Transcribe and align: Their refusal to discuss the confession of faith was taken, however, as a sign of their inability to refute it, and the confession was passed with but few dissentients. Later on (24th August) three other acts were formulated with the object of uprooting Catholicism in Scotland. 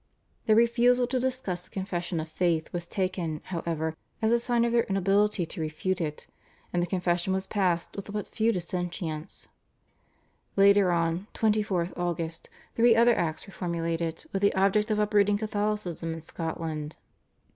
Their 0.47 0.55
refusal 0.55 1.05
to 1.05 1.19
discuss 1.19 1.61
the 1.61 1.69
confession 1.69 2.19
of 2.19 2.27
faith 2.27 2.73
was 2.73 2.87
taken, 2.87 3.39
however, 3.43 3.95
as 4.19 4.31
a 4.31 4.39
sign 4.39 4.65
of 4.65 4.71
their 4.71 4.85
inability 4.85 5.45
to 5.45 5.61
refute 5.61 6.01
it, 6.01 6.25
and 6.73 6.81
the 6.81 6.87
confession 6.87 7.33
was 7.33 7.45
passed 7.45 7.95
with 7.95 8.11
but 8.11 8.27
few 8.27 8.51
dissentients. 8.51 9.47
Later 10.55 10.91
on 10.91 11.27
(24th 11.35 11.95
August) 11.95 12.49
three 12.75 12.95
other 12.95 13.15
acts 13.15 13.45
were 13.45 13.53
formulated 13.53 14.25
with 14.33 14.41
the 14.41 14.55
object 14.55 14.89
of 14.89 14.97
uprooting 14.97 15.37
Catholicism 15.37 16.15
in 16.15 16.21
Scotland. 16.21 16.95